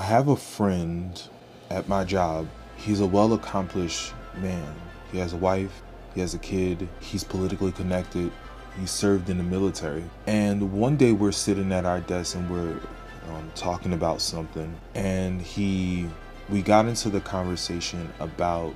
I 0.00 0.04
have 0.04 0.28
a 0.28 0.36
friend 0.36 1.22
at 1.68 1.86
my 1.86 2.04
job. 2.04 2.48
He's 2.74 3.00
a 3.00 3.06
well 3.06 3.34
accomplished 3.34 4.14
man. 4.34 4.74
He 5.12 5.18
has 5.18 5.34
a 5.34 5.36
wife, 5.36 5.82
he 6.14 6.22
has 6.22 6.32
a 6.32 6.38
kid, 6.38 6.88
he's 7.00 7.22
politically 7.22 7.70
connected, 7.70 8.32
he 8.80 8.86
served 8.86 9.28
in 9.28 9.36
the 9.36 9.44
military. 9.44 10.02
And 10.26 10.72
one 10.72 10.96
day 10.96 11.12
we're 11.12 11.32
sitting 11.32 11.70
at 11.70 11.84
our 11.84 12.00
desk 12.00 12.34
and 12.34 12.50
we're 12.50 12.80
um, 13.28 13.52
talking 13.54 13.92
about 13.92 14.22
something, 14.22 14.74
and 14.94 15.42
he, 15.42 16.08
we 16.48 16.62
got 16.62 16.86
into 16.86 17.10
the 17.10 17.20
conversation 17.20 18.10
about 18.20 18.74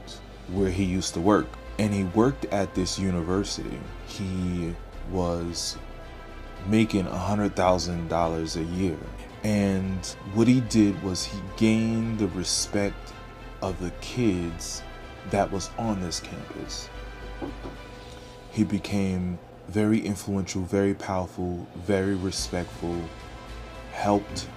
where 0.52 0.68
he 0.68 0.84
used 0.84 1.14
to 1.14 1.22
work. 1.22 1.46
And 1.78 1.94
he 1.94 2.04
worked 2.04 2.44
at 2.52 2.74
this 2.74 2.98
university. 2.98 3.80
He 4.06 4.74
was 5.10 5.78
making 6.66 7.06
$100,000 7.06 8.56
a 8.56 8.64
year. 8.76 8.98
And 9.44 10.04
what 10.32 10.48
he 10.48 10.60
did 10.62 11.00
was 11.02 11.24
he 11.24 11.38
gained 11.58 12.18
the 12.18 12.28
respect 12.28 13.12
of 13.60 13.78
the 13.78 13.90
kids 14.00 14.82
that 15.30 15.50
was 15.52 15.70
on 15.78 16.00
this 16.00 16.18
campus. 16.18 16.88
He 18.50 18.64
became 18.64 19.38
very 19.68 20.00
influential, 20.00 20.62
very 20.62 20.94
powerful, 20.94 21.66
very 21.76 22.14
respectful, 22.14 22.98
helped 23.92 24.48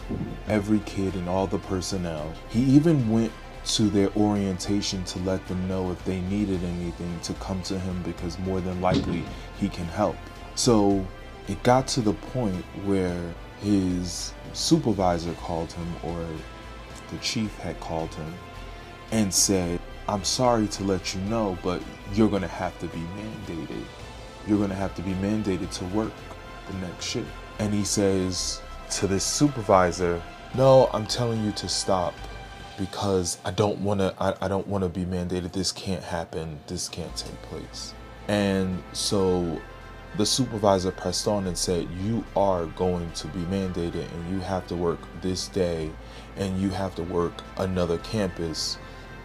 every 0.47 0.79
kid 0.79 1.15
and 1.15 1.27
all 1.27 1.47
the 1.47 1.59
personnel. 1.59 2.33
He 2.49 2.61
even 2.61 3.09
went 3.09 3.33
to 3.65 3.89
their 3.89 4.09
orientation 4.15 5.03
to 5.03 5.19
let 5.19 5.45
them 5.47 5.67
know 5.67 5.91
if 5.91 6.03
they 6.05 6.21
needed 6.21 6.63
anything 6.63 7.19
to 7.23 7.33
come 7.33 7.61
to 7.63 7.77
him 7.77 8.01
because 8.03 8.39
more 8.39 8.61
than 8.61 8.79
likely 8.79 9.25
he 9.59 9.67
can 9.67 9.85
help. 9.85 10.15
So 10.55 11.05
it 11.49 11.61
got 11.63 11.87
to 11.89 12.01
the 12.01 12.13
point 12.13 12.63
where 12.85 13.33
his 13.61 14.33
supervisor 14.53 15.33
called 15.33 15.71
him 15.71 15.87
or 16.03 16.25
the 17.11 17.17
chief 17.19 17.55
had 17.59 17.79
called 17.79 18.13
him 18.15 18.33
and 19.11 19.33
said, 19.33 19.79
I'm 20.07 20.23
sorry 20.23 20.67
to 20.67 20.83
let 20.83 21.13
you 21.13 21.21
know, 21.21 21.57
but 21.63 21.81
you're 22.13 22.29
going 22.29 22.41
to 22.41 22.47
have 22.47 22.77
to 22.79 22.87
be 22.87 22.99
mandated. 22.99 23.83
You're 24.47 24.57
going 24.57 24.69
to 24.69 24.75
have 24.75 24.95
to 24.95 25.01
be 25.01 25.11
mandated 25.13 25.71
to 25.79 25.85
work 25.85 26.13
the 26.67 26.77
next 26.77 27.05
shift. 27.05 27.29
And 27.59 27.73
he 27.73 27.83
says 27.83 28.61
to 28.91 29.07
this 29.07 29.23
supervisor, 29.23 30.21
No, 30.55 30.89
I'm 30.93 31.05
telling 31.05 31.43
you 31.43 31.51
to 31.53 31.67
stop 31.67 32.13
because 32.77 33.39
I 33.43 33.51
don't 33.51 33.79
want 33.79 33.99
to 33.99 34.13
I, 34.19 34.35
I 34.41 34.47
don't 34.47 34.67
want 34.67 34.83
to 34.83 34.89
be 34.89 35.05
mandated. 35.05 35.51
This 35.51 35.71
can't 35.71 36.03
happen. 36.03 36.59
This 36.67 36.87
can't 36.87 37.15
take 37.15 37.41
place. 37.43 37.93
And 38.27 38.81
so 38.93 39.61
the 40.17 40.25
supervisor 40.25 40.91
pressed 40.91 41.27
on 41.27 41.45
and 41.47 41.57
said, 41.57 41.87
You 42.03 42.23
are 42.35 42.65
going 42.65 43.11
to 43.11 43.27
be 43.27 43.39
mandated 43.41 44.11
and 44.11 44.31
you 44.31 44.39
have 44.39 44.67
to 44.67 44.75
work 44.75 44.99
this 45.21 45.47
day 45.47 45.91
and 46.35 46.59
you 46.59 46.69
have 46.69 46.95
to 46.95 47.03
work 47.03 47.43
another 47.57 47.99
campus 47.99 48.77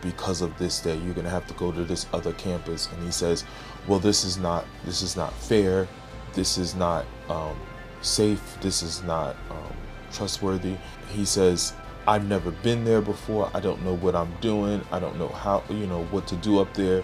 because 0.03 0.43
of 0.43 0.57
this 0.59 0.81
day. 0.81 0.97
You're 0.99 1.15
going 1.15 1.25
to 1.25 1.31
have 1.31 1.47
to 1.47 1.55
go 1.55 1.73
to 1.73 1.85
this 1.85 2.07
other 2.13 2.33
campus. 2.35 2.89
And 2.93 3.03
he 3.03 3.11
says, 3.11 3.45
Well, 3.87 3.99
this 3.99 4.25
is 4.25 4.37
not, 4.37 4.67
this 4.85 5.03
is 5.03 5.17
not 5.17 5.33
fair. 5.33 5.89
This 6.35 6.59
is 6.59 6.75
not 6.75 7.07
um, 7.29 7.59
safe. 8.03 8.59
This 8.61 8.83
is 8.83 9.03
not 9.03 9.37
um, 9.51 9.77
trustworthy. 10.13 10.77
He 11.11 11.25
says, 11.25 11.73
I've 12.07 12.27
never 12.27 12.51
been 12.51 12.85
there 12.85 13.01
before. 13.01 13.51
I 13.55 13.61
don't 13.61 13.83
know 13.83 13.95
what 13.97 14.15
I'm 14.15 14.33
doing. 14.41 14.85
I 14.91 14.99
don't 14.99 15.19
know 15.19 15.29
how, 15.29 15.63
you 15.71 15.87
know, 15.87 16.05
what 16.07 16.27
to 16.29 16.37
do 16.37 16.59
up 16.59 16.75
there, 16.75 17.03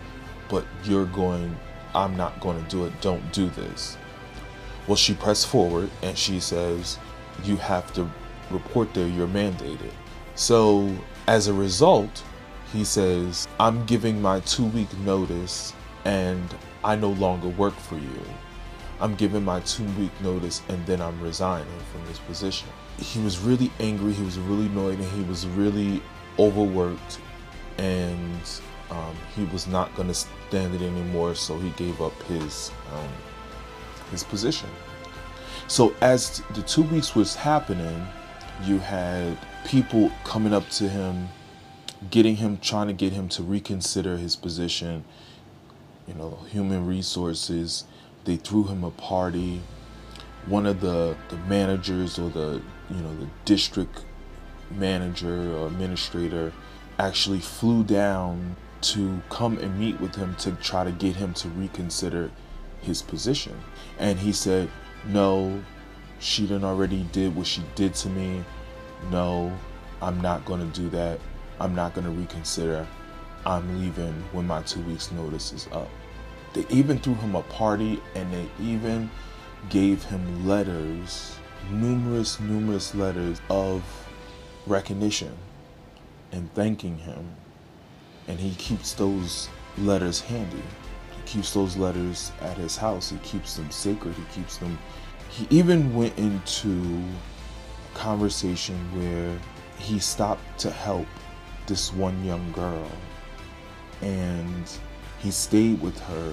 but 0.49 0.67
you're 0.85 1.07
going 1.07 1.57
I'm 1.95 2.17
not 2.17 2.41
going 2.41 2.63
to 2.63 2.71
do 2.71 2.85
it. 2.85 3.01
Don't 3.01 3.33
do 3.33 3.49
this. 3.51 3.97
Well, 4.87 4.97
she 4.97 5.15
pressed 5.15 5.47
forward 5.47 5.91
and 6.03 6.17
she 6.17 6.41
says, 6.41 6.99
You 7.45 7.57
have 7.57 7.93
to 7.95 8.11
report 8.51 8.95
there. 8.95 9.07
You're 9.07 9.29
mandated. 9.29 9.93
So, 10.35 10.91
as 11.27 11.49
a 11.49 11.53
result, 11.53 12.23
he 12.73 12.85
says, 12.85 13.49
I'm 13.59 13.85
giving 13.87 14.21
my 14.21 14.41
two 14.41 14.65
week 14.67 14.97
notice 15.01 15.73
and 16.05 16.55
I 16.85 16.97
no 16.97 17.11
longer 17.11 17.49
work 17.49 17.75
for 17.75 17.97
you. 17.97 18.23
I'm 19.01 19.15
giving 19.15 19.45
my 19.45 19.61
two 19.61 19.85
week 19.99 20.11
notice 20.21 20.63
and 20.69 20.85
then 20.87 21.01
I'm 21.01 21.21
resigning 21.21 21.67
from 21.93 22.05
this 22.07 22.19
position. 22.19 22.69
He 22.99 23.21
was 23.21 23.39
really 23.39 23.71
angry, 23.79 24.13
he 24.13 24.25
was 24.25 24.39
really 24.39 24.67
annoyed, 24.67 24.99
and 24.99 25.09
he 25.13 25.23
was 25.23 25.47
really 25.47 26.03
overworked 26.39 27.21
he 29.39 29.45
was 29.53 29.67
not 29.67 29.95
going 29.95 30.09
to 30.09 30.15
stand 30.15 30.75
it 30.75 30.83
anymore, 30.83 31.35
so 31.35 31.59
he 31.59 31.71
gave 31.71 32.03
up 32.03 32.21
his 32.25 32.73
um, 32.93 33.09
his 34.11 34.25
position. 34.25 34.69
So 35.69 35.95
as 36.01 36.43
the 36.55 36.63
two 36.63 36.83
weeks 36.83 37.15
was 37.15 37.35
happening, 37.35 38.07
you 38.65 38.79
had 38.79 39.39
people 39.67 40.11
coming 40.25 40.53
up 40.53 40.69
to 40.71 40.89
him, 40.89 41.29
getting 42.11 42.37
him, 42.37 42.59
trying 42.59 42.89
to 42.89 42.93
get 42.93 43.13
him 43.13 43.29
to 43.31 43.43
reconsider 43.43 44.17
his 44.17 44.35
position. 44.35 45.05
You 46.07 46.15
know, 46.15 46.39
human 46.49 46.87
resources. 46.87 47.85
They 48.25 48.37
threw 48.37 48.65
him 48.65 48.83
a 48.83 48.91
party. 48.91 49.61
One 50.47 50.67
of 50.67 50.81
the 50.81 51.17
the 51.29 51.37
managers 51.37 52.19
or 52.19 52.31
the 52.31 52.63
you 52.91 53.01
know 53.03 53.15
the 53.15 53.29
district 53.45 54.05
manager 54.71 55.57
or 55.57 55.67
administrator 55.67 56.53
actually 56.99 57.41
flew 57.41 57.85
down 57.85 58.57
to 58.81 59.21
come 59.29 59.59
and 59.59 59.79
meet 59.79 60.01
with 60.01 60.15
him 60.15 60.35
to 60.37 60.53
try 60.53 60.85
to 60.85 60.93
get 60.93 61.17
him 61.17 61.35
to 61.35 61.49
reconsider 61.51 62.31
his 62.81 63.03
position. 63.03 63.59
And 63.99 64.19
he 64.19 64.33
said, 64.33 64.71
No, 65.07 65.63
she 66.21 66.47
done 66.47 66.65
already 66.65 67.05
did 67.13 67.35
what 67.35 67.47
she 67.47 67.63
did 67.75 67.95
to 67.95 68.09
me. 68.09 68.45
No, 69.11 69.53
I'm 70.01 70.21
not 70.21 70.45
to 70.61 70.81
do 70.81 70.89
that. 70.91 71.21
I'm 71.61 71.75
not 71.75 71.95
to 72.05 72.11
reconsider. 72.11 72.87
I'm 73.47 73.81
leaving 73.81 74.15
when 74.33 74.47
my 74.47 74.63
two 74.63 74.81
weeks' 74.83 75.11
notice 75.13 75.53
is 75.53 75.69
up. 75.73 75.89
They 76.55 76.67
even 76.69 76.99
threw 76.99 77.15
him 77.15 77.35
a 77.35 77.43
party 77.43 78.01
and 78.15 78.33
they 78.33 78.49
even 78.61 79.11
gave 79.69 80.03
him 80.05 80.47
letters, 80.47 81.37
numerous, 81.71 82.41
numerous 82.41 82.95
letters 82.95 83.41
of 83.51 83.83
recognition 84.67 85.37
and 86.33 86.53
thanking 86.55 86.99
him 86.99 87.37
and 88.29 88.39
he 88.39 88.55
keeps 88.55 88.93
those 88.93 89.49
letters 89.79 90.21
handy. 90.21 90.63
He 91.17 91.23
keeps 91.25 91.53
those 91.53 91.77
letters 91.77 92.31
at 92.41 92.57
his 92.57 92.77
house. 92.77 93.11
He 93.11 93.17
keeps 93.19 93.57
them 93.57 93.71
sacred. 93.71 94.15
He 94.15 94.23
keeps 94.41 94.59
them. 94.59 94.79
He 95.31 95.47
even 95.51 95.95
went 95.95 96.17
into 96.19 97.03
a 97.95 97.99
conversation 97.99 98.77
where 98.97 99.37
he 99.79 99.99
stopped 99.99 100.59
to 100.61 100.71
help 100.71 101.07
this 101.67 101.93
one 101.93 102.25
young 102.25 102.51
girl, 102.53 102.91
and 104.01 104.71
he 105.19 105.31
stayed 105.31 105.81
with 105.81 105.99
her 106.01 106.33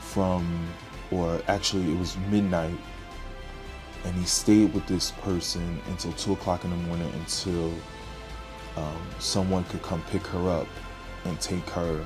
from, 0.00 0.66
or 1.10 1.40
actually 1.48 1.92
it 1.92 1.98
was 1.98 2.16
midnight, 2.30 2.76
and 4.04 4.14
he 4.14 4.24
stayed 4.24 4.72
with 4.72 4.86
this 4.86 5.10
person 5.22 5.80
until 5.88 6.12
two 6.14 6.32
o'clock 6.32 6.64
in 6.64 6.70
the 6.70 6.76
morning 6.76 7.12
until 7.14 7.72
um, 8.76 9.00
someone 9.18 9.64
could 9.64 9.82
come 9.82 10.02
pick 10.10 10.26
her 10.28 10.48
up 10.48 10.66
and 11.24 11.40
take 11.40 11.68
her 11.70 12.04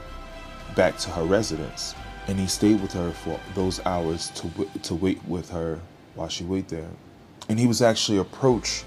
back 0.75 0.99
to 0.99 1.10
her 1.10 1.25
residence. 1.25 1.94
And 2.28 2.38
he 2.38 2.47
stayed 2.47 2.81
with 2.81 2.93
her 2.93 3.12
for 3.12 3.38
those 3.54 3.84
hours 3.87 4.31
to, 4.31 4.50
to 4.82 4.94
wait 4.94 5.25
with 5.27 5.50
her 5.50 5.81
while 6.15 6.28
she 6.28 6.44
waited 6.44 6.69
there. 6.69 6.91
And 7.49 7.59
he 7.59 7.66
was 7.66 7.82
actually 7.82 8.19
approached 8.19 8.84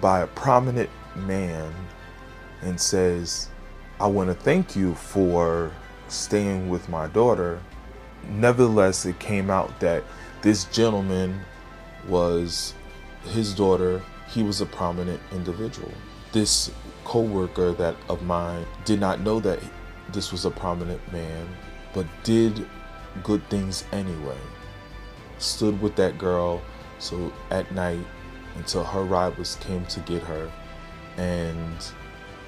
by 0.00 0.20
a 0.20 0.26
prominent 0.26 0.90
man 1.14 1.72
and 2.62 2.80
says, 2.80 3.48
I 4.00 4.06
want 4.08 4.28
to 4.28 4.34
thank 4.34 4.74
you 4.74 4.94
for 4.94 5.70
staying 6.08 6.68
with 6.68 6.88
my 6.88 7.06
daughter. 7.08 7.60
Nevertheless, 8.28 9.06
it 9.06 9.18
came 9.20 9.50
out 9.50 9.78
that 9.80 10.02
this 10.42 10.64
gentleman 10.64 11.40
was 12.08 12.74
his 13.30 13.54
daughter. 13.54 14.02
He 14.28 14.42
was 14.42 14.60
a 14.60 14.66
prominent 14.66 15.20
individual. 15.32 15.92
This 16.32 16.70
co-worker 17.04 17.72
that 17.72 17.96
of 18.08 18.22
mine 18.22 18.66
did 18.84 19.00
not 19.00 19.20
know 19.20 19.40
that 19.40 19.60
this 20.12 20.32
was 20.32 20.44
a 20.44 20.50
prominent 20.50 21.00
man, 21.12 21.46
but 21.92 22.06
did 22.22 22.66
good 23.22 23.48
things 23.48 23.84
anyway. 23.92 24.38
Stood 25.38 25.80
with 25.80 25.96
that 25.96 26.18
girl 26.18 26.62
so 26.98 27.32
at 27.50 27.70
night 27.72 28.04
until 28.56 28.84
her 28.84 29.04
was 29.04 29.56
came 29.56 29.84
to 29.86 30.00
get 30.00 30.22
her 30.22 30.50
and 31.16 31.92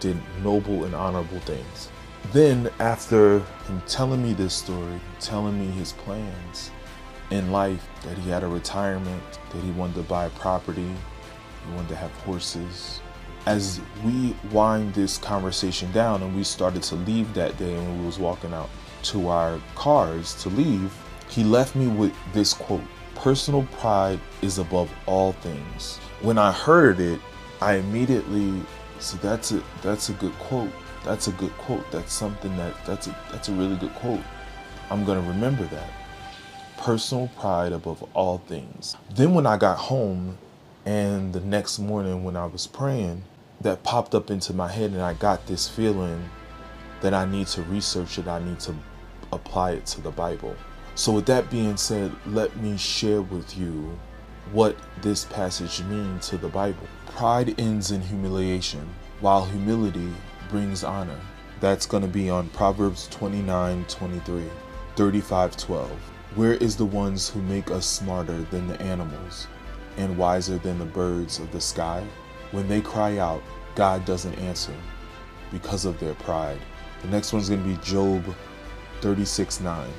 did 0.00 0.16
noble 0.42 0.84
and 0.84 0.94
honorable 0.94 1.40
things. 1.40 1.88
Then 2.32 2.70
after 2.78 3.38
him 3.38 3.82
telling 3.86 4.22
me 4.22 4.32
this 4.32 4.54
story, 4.54 5.00
telling 5.20 5.58
me 5.58 5.66
his 5.66 5.92
plans 5.92 6.70
in 7.30 7.52
life, 7.52 7.88
that 8.02 8.18
he 8.18 8.30
had 8.30 8.42
a 8.42 8.48
retirement, 8.48 9.22
that 9.50 9.62
he 9.62 9.70
wanted 9.72 9.96
to 9.96 10.02
buy 10.02 10.28
property, 10.30 10.90
he 11.66 11.74
wanted 11.74 11.88
to 11.88 11.96
have 11.96 12.10
horses, 12.22 13.00
as 13.46 13.80
we 14.04 14.34
wind 14.50 14.92
this 14.94 15.18
conversation 15.18 15.90
down 15.92 16.22
and 16.22 16.34
we 16.34 16.42
started 16.42 16.82
to 16.82 16.96
leave 16.96 17.32
that 17.34 17.56
day 17.58 17.74
and 17.74 18.00
we 18.00 18.06
was 18.06 18.18
walking 18.18 18.52
out 18.52 18.68
to 19.04 19.28
our 19.28 19.60
cars 19.76 20.34
to 20.42 20.48
leave, 20.50 20.92
he 21.28 21.44
left 21.44 21.76
me 21.76 21.86
with 21.86 22.12
this 22.32 22.52
quote, 22.52 22.82
personal 23.14 23.62
pride 23.78 24.20
is 24.42 24.58
above 24.58 24.90
all 25.06 25.32
things. 25.32 25.98
When 26.22 26.38
I 26.38 26.50
heard 26.52 27.00
it, 27.00 27.20
I 27.60 27.74
immediately 27.74 28.62
So 28.98 29.16
that's 29.18 29.52
a 29.52 29.62
that's 29.82 30.08
a 30.08 30.12
good 30.14 30.32
quote. 30.38 30.70
That's 31.04 31.28
a 31.28 31.32
good 31.32 31.52
quote. 31.58 31.88
That's 31.92 32.12
something 32.12 32.56
that 32.56 32.74
that's 32.86 33.06
a 33.06 33.16
that's 33.30 33.48
a 33.48 33.52
really 33.52 33.76
good 33.76 33.94
quote. 33.94 34.22
I'm 34.90 35.04
gonna 35.04 35.20
remember 35.20 35.64
that. 35.64 35.90
Personal 36.78 37.28
pride 37.38 37.72
above 37.72 38.02
all 38.14 38.38
things. 38.38 38.96
Then 39.14 39.34
when 39.34 39.46
I 39.46 39.56
got 39.56 39.78
home 39.78 40.38
and 40.84 41.32
the 41.32 41.40
next 41.40 41.78
morning 41.78 42.24
when 42.24 42.36
I 42.36 42.46
was 42.46 42.66
praying, 42.66 43.22
that 43.60 43.82
popped 43.82 44.14
up 44.14 44.30
into 44.30 44.52
my 44.52 44.68
head 44.68 44.90
and 44.92 45.02
I 45.02 45.14
got 45.14 45.46
this 45.46 45.68
feeling 45.68 46.28
that 47.00 47.14
I 47.14 47.24
need 47.24 47.46
to 47.48 47.62
research 47.62 48.18
it, 48.18 48.26
I 48.26 48.38
need 48.42 48.60
to 48.60 48.74
apply 49.32 49.72
it 49.72 49.86
to 49.86 50.00
the 50.00 50.10
Bible. 50.10 50.56
So, 50.94 51.12
with 51.12 51.26
that 51.26 51.50
being 51.50 51.76
said, 51.76 52.12
let 52.26 52.56
me 52.56 52.76
share 52.76 53.20
with 53.20 53.56
you 53.56 53.98
what 54.52 54.76
this 55.02 55.24
passage 55.24 55.82
means 55.82 56.28
to 56.28 56.38
the 56.38 56.48
Bible. 56.48 56.88
Pride 57.06 57.58
ends 57.60 57.90
in 57.90 58.00
humiliation, 58.00 58.88
while 59.20 59.44
humility 59.44 60.12
brings 60.48 60.84
honor. 60.84 61.20
That's 61.60 61.86
going 61.86 62.02
to 62.02 62.08
be 62.08 62.30
on 62.30 62.48
Proverbs 62.50 63.08
29 63.08 63.84
23, 63.88 64.44
35 64.94 65.56
12. 65.56 65.90
Where 66.34 66.54
is 66.54 66.76
the 66.76 66.84
ones 66.84 67.28
who 67.28 67.40
make 67.42 67.70
us 67.70 67.86
smarter 67.86 68.42
than 68.50 68.68
the 68.68 68.80
animals 68.80 69.46
and 69.96 70.18
wiser 70.18 70.58
than 70.58 70.78
the 70.78 70.84
birds 70.84 71.38
of 71.38 71.50
the 71.50 71.60
sky? 71.60 72.04
When 72.52 72.68
they 72.68 72.80
cry 72.80 73.18
out, 73.18 73.42
God 73.74 74.04
doesn't 74.04 74.38
answer 74.38 74.74
because 75.50 75.84
of 75.84 75.98
their 75.98 76.14
pride. 76.14 76.58
The 77.02 77.08
next 77.08 77.32
one's 77.32 77.48
going 77.48 77.62
to 77.62 77.68
be 77.68 77.84
Job 77.84 78.24
36 79.00 79.60
9. 79.60 79.90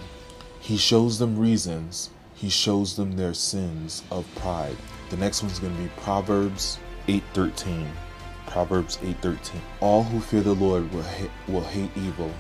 He 0.59 0.77
shows 0.77 1.19
them 1.19 1.37
reasons, 1.37 2.09
he 2.35 2.49
shows 2.49 2.95
them 2.95 3.13
their 3.13 3.33
sins 3.33 4.03
of 4.11 4.25
pride. 4.35 4.75
The 5.09 5.17
next 5.17 5.41
one's 5.41 5.59
going 5.59 5.75
to 5.75 5.81
be 5.81 5.89
Proverbs 5.97 6.79
8:13. 7.07 7.87
Proverbs 8.47 8.97
8:13. 8.97 9.61
All 9.79 10.03
who 10.03 10.19
fear 10.19 10.41
the 10.41 10.53
Lord 10.55 10.91
will 10.93 11.03
hate, 11.03 11.31
will 11.47 11.63
hate 11.63 11.91
evil. 11.95 12.31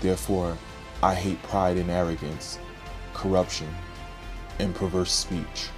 Therefore, 0.00 0.56
I 1.02 1.14
hate 1.14 1.42
pride 1.44 1.76
and 1.76 1.90
arrogance, 1.90 2.58
corruption, 3.14 3.68
and 4.58 4.74
perverse 4.74 5.12
speech. 5.12 5.68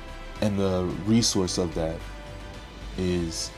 And 0.41 0.59
the 0.59 0.91
resource 1.07 1.59
of 1.59 1.75
that 1.75 1.97
is 2.99 3.51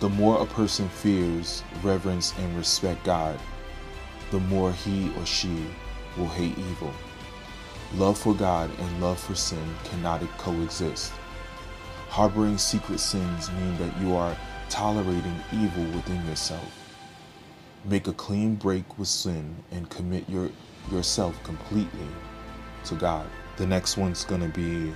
the 0.00 0.08
more 0.08 0.42
a 0.42 0.46
person 0.46 0.88
fears, 0.88 1.62
reverence, 1.82 2.34
and 2.38 2.56
respect 2.56 3.02
God, 3.04 3.38
the 4.30 4.40
more 4.40 4.72
he 4.72 5.10
or 5.16 5.24
she 5.24 5.66
will 6.16 6.28
hate 6.28 6.58
evil. 6.58 6.92
Love 7.94 8.18
for 8.18 8.34
God 8.34 8.70
and 8.78 9.00
love 9.00 9.18
for 9.18 9.34
sin 9.34 9.74
cannot 9.84 10.20
coexist. 10.38 11.12
Harboring 12.08 12.58
secret 12.58 13.00
sins 13.00 13.50
mean 13.52 13.76
that 13.78 13.96
you 14.00 14.14
are 14.16 14.36
tolerating 14.68 15.40
evil 15.52 15.84
within 15.94 16.24
yourself. 16.26 16.72
Make 17.84 18.08
a 18.08 18.12
clean 18.12 18.56
break 18.56 18.98
with 18.98 19.08
sin 19.08 19.54
and 19.70 19.88
commit 19.88 20.28
your, 20.28 20.50
yourself 20.90 21.40
completely 21.44 22.08
to 22.84 22.94
God. 22.96 23.26
The 23.56 23.66
next 23.66 23.96
one's 23.96 24.24
going 24.24 24.40
to 24.42 24.48
be 24.48 24.92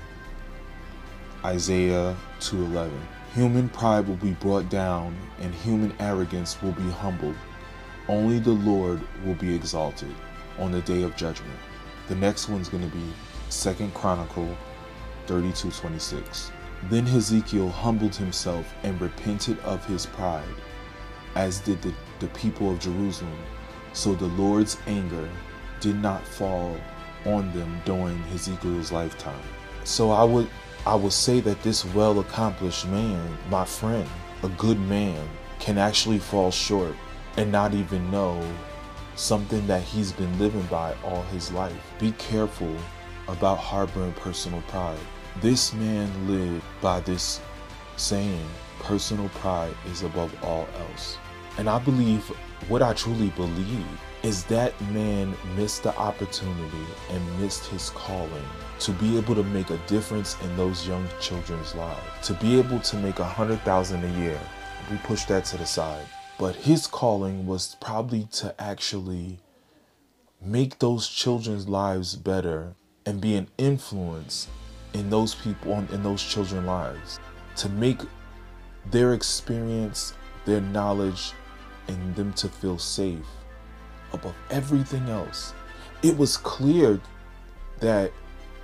Isaiah 1.44 2.16
2:11. 2.40 2.90
Human 3.34 3.68
pride 3.68 4.08
will 4.08 4.16
be 4.16 4.32
brought 4.32 4.68
down 4.68 5.16
and 5.40 5.54
human 5.54 5.94
arrogance 6.00 6.60
will 6.60 6.72
be 6.72 6.90
humbled. 6.90 7.36
Only 8.08 8.40
the 8.40 8.50
Lord 8.50 9.00
will 9.24 9.34
be 9.34 9.54
exalted 9.54 10.12
on 10.58 10.72
the 10.72 10.80
day 10.80 11.04
of 11.04 11.14
judgment. 11.14 11.58
The 12.08 12.16
next 12.16 12.48
one's 12.48 12.68
going 12.68 12.82
to 12.82 12.96
be 12.96 13.12
Second 13.48 13.94
Chronicle 13.94 14.56
32:26. 15.28 16.50
Then 16.88 17.06
Hezekiel 17.06 17.68
humbled 17.68 18.16
himself 18.16 18.74
and 18.82 19.00
repented 19.00 19.60
of 19.60 19.84
his 19.86 20.06
pride, 20.06 20.56
as 21.36 21.60
did 21.60 21.80
the, 21.82 21.94
the 22.18 22.28
people 22.28 22.72
of 22.72 22.80
Jerusalem. 22.80 23.38
So 23.92 24.14
the 24.14 24.26
Lord's 24.26 24.76
anger 24.88 25.28
did 25.78 26.02
not 26.02 26.26
fall 26.26 26.76
on 27.24 27.52
them 27.52 27.80
during 27.84 28.18
Hezekiel's 28.24 28.90
lifetime. 28.90 29.44
So 29.84 30.10
I 30.10 30.24
would 30.24 30.48
I 30.86 30.94
would 30.94 31.12
say 31.12 31.40
that 31.40 31.62
this 31.62 31.84
well 31.84 32.20
accomplished 32.20 32.86
man, 32.88 33.36
my 33.50 33.66
friend, 33.66 34.08
a 34.42 34.48
good 34.48 34.80
man, 34.80 35.28
can 35.58 35.76
actually 35.76 36.18
fall 36.18 36.50
short 36.50 36.96
and 37.36 37.52
not 37.52 37.74
even 37.74 38.10
know 38.10 38.42
something 39.14 39.66
that 39.66 39.82
he's 39.82 40.10
been 40.10 40.38
living 40.38 40.62
by 40.64 40.94
all 41.04 41.22
his 41.24 41.52
life. 41.52 41.76
Be 41.98 42.12
careful 42.12 42.74
about 43.28 43.58
harboring 43.58 44.14
personal 44.14 44.62
pride. 44.68 44.98
This 45.42 45.74
man 45.74 46.26
lived 46.26 46.64
by 46.80 47.00
this 47.00 47.40
saying, 47.96 48.48
personal 48.78 49.28
pride 49.28 49.74
is 49.86 50.02
above 50.02 50.34
all 50.42 50.66
else. 50.78 51.18
And 51.58 51.68
I 51.68 51.78
believe, 51.78 52.26
what 52.68 52.82
I 52.82 52.94
truly 52.94 53.28
believe, 53.30 53.86
is 54.22 54.44
that 54.44 54.78
man 54.92 55.34
missed 55.56 55.82
the 55.82 55.96
opportunity 55.96 56.86
and 57.10 57.40
missed 57.40 57.66
his 57.66 57.90
calling 57.90 58.44
to 58.78 58.92
be 58.92 59.16
able 59.16 59.34
to 59.34 59.42
make 59.44 59.70
a 59.70 59.78
difference 59.86 60.36
in 60.42 60.56
those 60.56 60.86
young 60.86 61.06
children's 61.20 61.74
lives, 61.74 62.26
to 62.26 62.34
be 62.34 62.58
able 62.58 62.80
to 62.80 62.96
make 62.96 63.18
a 63.18 63.24
hundred 63.24 63.60
thousand 63.60 64.04
a 64.04 64.18
year. 64.18 64.38
We 64.90 64.98
push 64.98 65.24
that 65.24 65.44
to 65.46 65.56
the 65.56 65.66
side. 65.66 66.06
But 66.38 66.56
his 66.56 66.86
calling 66.86 67.46
was 67.46 67.76
probably 67.80 68.24
to 68.32 68.54
actually 68.60 69.38
make 70.40 70.78
those 70.78 71.08
children's 71.08 71.68
lives 71.68 72.16
better 72.16 72.74
and 73.04 73.20
be 73.20 73.36
an 73.36 73.48
influence 73.58 74.48
in 74.94 75.10
those 75.10 75.34
people 75.34 75.72
in 75.92 76.02
those 76.02 76.22
children's 76.22 76.66
lives 76.66 77.20
to 77.56 77.68
make 77.68 78.00
their 78.90 79.14
experience 79.14 80.14
their 80.46 80.60
knowledge 80.60 81.32
and 81.88 82.16
them 82.16 82.32
to 82.32 82.48
feel 82.48 82.78
safe 82.78 83.26
above 84.12 84.34
everything 84.50 85.08
else 85.08 85.54
it 86.02 86.16
was 86.16 86.36
clear 86.36 87.00
that 87.80 88.12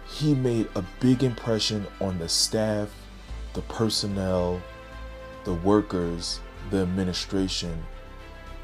he 0.06 0.34
made 0.34 0.69
a 0.75 0.84
big 1.00 1.22
impression 1.22 1.87
on 2.00 2.19
the 2.19 2.28
staff 2.28 2.88
the 3.54 3.62
personnel 3.62 4.60
the 5.44 5.54
workers 5.54 6.40
the 6.70 6.78
administration 6.78 7.82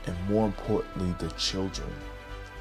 and 0.06 0.28
more 0.28 0.46
importantly 0.46 1.14
the 1.18 1.32
children 1.34 1.88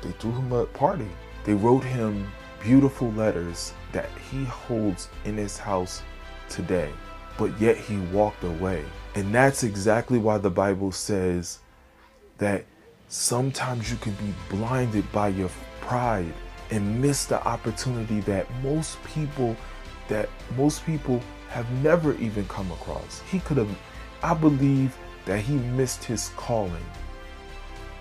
they 0.01 0.12
threw 0.13 0.31
him 0.31 0.51
a 0.51 0.65
party 0.65 1.09
they 1.44 1.53
wrote 1.53 1.83
him 1.83 2.27
beautiful 2.62 3.12
letters 3.13 3.73
that 3.91 4.09
he 4.29 4.44
holds 4.45 5.09
in 5.25 5.35
his 5.38 5.57
house 5.57 6.03
today, 6.50 6.91
but 7.38 7.59
yet 7.59 7.77
he 7.77 7.97
walked 7.97 8.44
away. 8.44 8.85
And 9.16 9.33
that's 9.33 9.63
exactly 9.63 10.19
why 10.19 10.37
the 10.37 10.49
Bible 10.49 10.92
says 10.92 11.59
that 12.37 12.66
sometimes 13.11 13.91
you 13.91 13.97
can 13.97 14.13
be 14.13 14.33
blinded 14.49 15.09
by 15.11 15.27
your 15.27 15.49
pride 15.81 16.33
and 16.69 17.01
miss 17.01 17.25
the 17.25 17.45
opportunity 17.45 18.21
that 18.21 18.47
most 18.63 19.03
people 19.03 19.56
that 20.07 20.30
most 20.56 20.85
people 20.85 21.21
have 21.49 21.69
never 21.83 22.13
even 22.15 22.47
come 22.47 22.71
across. 22.71 23.21
He 23.30 23.39
could 23.39 23.57
have 23.57 23.69
I 24.23 24.33
believe 24.33 24.97
that 25.25 25.41
he 25.41 25.56
missed 25.56 26.06
his 26.06 26.30
calling. 26.37 26.85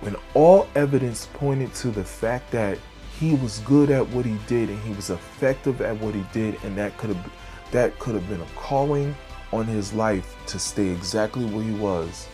When 0.00 0.14
all 0.34 0.68
evidence 0.76 1.26
pointed 1.34 1.74
to 1.74 1.88
the 1.88 2.04
fact 2.04 2.52
that 2.52 2.78
he 3.18 3.34
was 3.34 3.58
good 3.60 3.90
at 3.90 4.08
what 4.10 4.24
he 4.24 4.38
did 4.46 4.70
and 4.70 4.78
he 4.82 4.92
was 4.92 5.10
effective 5.10 5.80
at 5.80 5.98
what 5.98 6.14
he 6.14 6.24
did 6.32 6.56
and 6.62 6.78
that 6.78 6.96
could 6.98 7.10
have 7.10 7.32
that 7.72 7.98
could 7.98 8.14
have 8.14 8.28
been 8.28 8.40
a 8.42 8.46
calling 8.54 9.16
on 9.52 9.66
his 9.66 9.92
life 9.92 10.36
to 10.46 10.58
stay 10.60 10.88
exactly 10.88 11.44
where 11.46 11.64
he 11.64 11.72
was 11.72 12.28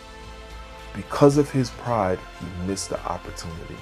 because 0.96 1.36
of 1.36 1.50
his 1.50 1.70
pride 1.70 2.18
he 2.40 2.66
missed 2.66 2.90
the 2.90 3.00
opportunity. 3.06 3.76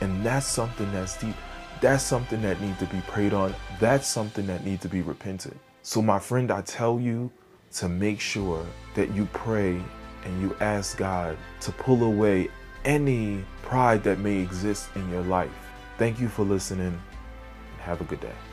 And 0.00 0.24
that's 0.24 0.46
something 0.46 0.90
that's 0.92 1.18
deep. 1.18 1.36
That's 1.80 2.02
something 2.02 2.42
that 2.42 2.60
needs 2.60 2.78
to 2.80 2.86
be 2.86 3.00
prayed 3.06 3.32
on. 3.32 3.54
That's 3.80 4.06
something 4.06 4.46
that 4.48 4.64
needs 4.64 4.82
to 4.82 4.88
be 4.88 5.00
repented. 5.00 5.58
So 5.82 6.02
my 6.02 6.18
friend 6.18 6.50
i 6.50 6.60
tell 6.62 7.00
you 7.00 7.30
to 7.74 7.88
make 7.88 8.20
sure 8.20 8.66
that 8.94 9.14
you 9.14 9.26
pray 9.32 9.80
and 10.24 10.42
you 10.42 10.54
ask 10.60 10.98
god 10.98 11.36
to 11.60 11.72
pull 11.72 12.02
away 12.02 12.48
any 12.84 13.44
pride 13.62 14.02
that 14.04 14.18
may 14.18 14.38
exist 14.38 14.88
in 14.96 15.08
your 15.10 15.22
life. 15.22 15.50
Thank 15.96 16.20
you 16.20 16.28
for 16.28 16.44
listening. 16.44 16.86
And 16.86 17.80
have 17.80 18.00
a 18.00 18.04
good 18.04 18.20
day. 18.20 18.47